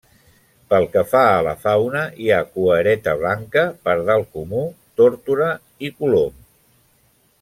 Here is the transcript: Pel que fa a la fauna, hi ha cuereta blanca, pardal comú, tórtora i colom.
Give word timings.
Pel 0.73 0.85
que 0.93 1.01
fa 1.09 1.19
a 1.33 1.43
la 1.47 1.51
fauna, 1.65 2.01
hi 2.23 2.31
ha 2.31 2.39
cuereta 2.55 3.13
blanca, 3.19 3.67
pardal 3.85 4.25
comú, 4.39 4.65
tórtora 5.03 5.51
i 5.89 5.93
colom. 6.01 6.43